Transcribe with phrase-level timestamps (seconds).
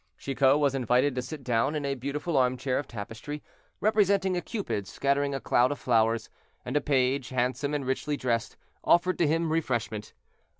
[0.17, 3.43] Chicot was invited to sit down in a beautiful armchair of tapestry,
[3.79, 6.27] representing a Cupid scattering a cloud of flowers;
[6.65, 10.13] and a page, handsome and richly dressed, offered to him refreshment.